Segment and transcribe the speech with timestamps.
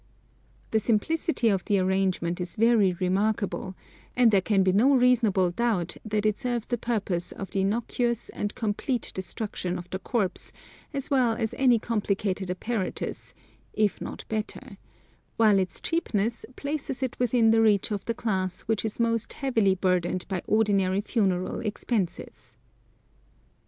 [0.71, 3.75] The simplicity of the arrangement is very remarkable,
[4.15, 8.29] and there can be no reasonable doubt that it serves the purpose of the innocuous
[8.29, 10.51] and complete destruction of the corpse
[10.91, 13.35] as well as any complicated apparatus
[13.73, 14.77] (if not better),
[15.37, 19.75] while its cheapness places it within the reach of the class which is most heavily
[19.75, 22.57] burdened by ordinary funeral expenses.